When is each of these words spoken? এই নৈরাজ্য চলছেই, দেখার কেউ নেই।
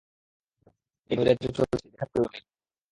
এই 1.09 1.15
নৈরাজ্য 1.17 1.45
চলছেই, 1.57 1.89
দেখার 1.91 2.07
কেউ 2.13 2.23
নেই। 2.25 2.41